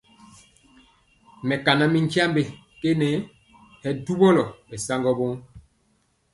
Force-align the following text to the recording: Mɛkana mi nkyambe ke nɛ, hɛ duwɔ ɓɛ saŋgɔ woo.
Mɛkana 1.47 1.85
mi 1.91 1.99
nkyambe 2.05 2.41
ke 2.79 2.89
nɛ, 2.99 3.07
hɛ 3.83 3.89
duwɔ 4.05 4.27
ɓɛ 4.67 4.75
saŋgɔ 4.85 5.11
woo. 5.19 5.33